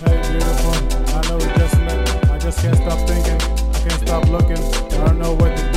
[0.00, 0.72] Hey, beautiful.
[1.14, 2.30] I know it just meant.
[2.30, 3.40] I just can't stop thinking.
[3.74, 4.58] I can't stop looking.
[4.58, 5.73] I don't know what to do.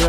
[0.00, 0.06] You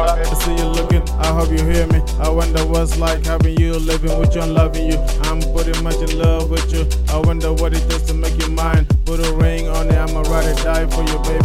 [0.00, 2.00] I see you looking, I hope you hear me.
[2.20, 4.98] I wonder what's like having you living with you and loving you.
[5.22, 6.86] I'm pretty much in love with you.
[7.08, 8.86] I wonder what it does to make you mine.
[9.04, 11.37] Put a ring on it, I'ma ride or die for you, baby.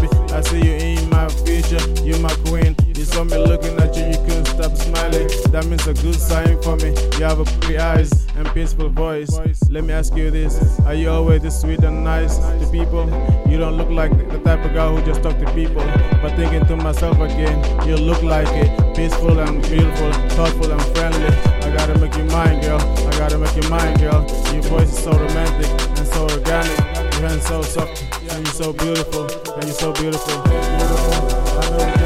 [6.79, 6.95] For me.
[7.17, 9.31] You have a pretty eyes and peaceful voice.
[9.69, 13.05] Let me ask you this: Are you always this sweet and nice to people?
[13.49, 15.83] You don't look like the type of guy who just talk to people.
[16.21, 18.95] But thinking to myself again, you look like it.
[18.95, 21.27] Peaceful and beautiful, thoughtful and friendly.
[21.65, 22.81] I gotta make you mine, girl.
[22.81, 24.21] I gotta make you mine, girl.
[24.53, 26.77] Your voice is so romantic and so organic.
[27.13, 29.25] Your hands so soft and you're so beautiful.
[29.53, 31.13] And you're so beautiful, beautiful.
[31.59, 32.02] I know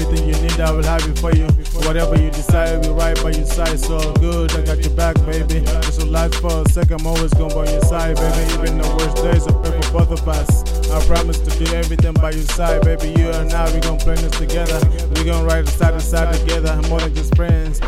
[0.00, 1.44] Everything you need, I will have it for you.
[1.86, 3.78] Whatever you decide, be right by your side.
[3.78, 5.60] So good, I got your back, baby.
[5.60, 8.54] This will last for a second, I'm always gonna be by your side, baby.
[8.54, 10.88] Even the worst days are pray for both of us.
[10.90, 13.12] I promise to do everything by your side, baby.
[13.20, 14.80] You and I, we gon' plan this together.
[15.16, 17.80] We gon' ride side to side together, I'm more than just friends.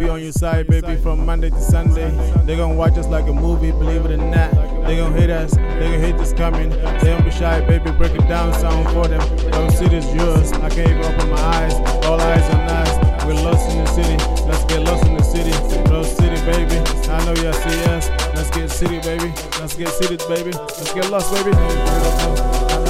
[0.00, 2.08] Be on your side, baby, from Monday to Sunday.
[2.46, 4.50] They gon' watch us like a movie, believe it or not.
[4.86, 6.70] They gon' hate us, they gon' hate this coming.
[6.70, 9.20] They don't be shy, baby, break it down, sound for them.
[9.50, 11.74] Don't see this yours, I can't even open my eyes.
[12.06, 14.16] All eyes on us, we're lost in the city.
[14.48, 15.50] Let's get lost in the city,
[15.92, 16.76] lost city, baby.
[17.10, 18.08] I know you see us.
[18.34, 19.34] Let's get city, baby.
[19.60, 20.52] Let's get city, baby.
[20.52, 22.89] Let's get lost, baby.